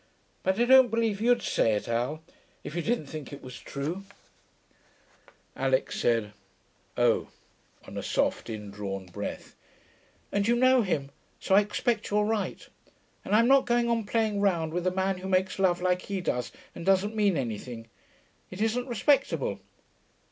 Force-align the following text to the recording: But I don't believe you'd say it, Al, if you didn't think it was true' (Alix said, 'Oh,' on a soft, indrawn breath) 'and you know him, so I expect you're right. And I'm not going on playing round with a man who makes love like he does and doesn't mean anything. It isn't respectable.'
But 0.41 0.59
I 0.59 0.65
don't 0.65 0.89
believe 0.89 1.21
you'd 1.21 1.43
say 1.43 1.73
it, 1.73 1.87
Al, 1.87 2.23
if 2.63 2.73
you 2.75 2.81
didn't 2.81 3.05
think 3.05 3.31
it 3.31 3.43
was 3.43 3.59
true' 3.59 4.03
(Alix 5.55 5.99
said, 6.01 6.33
'Oh,' 6.97 7.27
on 7.85 7.99
a 7.99 8.01
soft, 8.01 8.49
indrawn 8.49 9.05
breath) 9.05 9.55
'and 10.31 10.47
you 10.47 10.55
know 10.55 10.81
him, 10.81 11.11
so 11.39 11.53
I 11.53 11.59
expect 11.61 12.09
you're 12.09 12.23
right. 12.23 12.67
And 13.23 13.35
I'm 13.35 13.47
not 13.47 13.67
going 13.67 13.89
on 13.89 14.05
playing 14.07 14.41
round 14.41 14.73
with 14.73 14.87
a 14.87 14.91
man 14.91 15.19
who 15.19 15.29
makes 15.29 15.59
love 15.59 15.83
like 15.83 16.01
he 16.01 16.19
does 16.19 16.51
and 16.73 16.83
doesn't 16.83 17.15
mean 17.15 17.37
anything. 17.37 17.87
It 18.49 18.59
isn't 18.59 18.87
respectable.' 18.87 19.59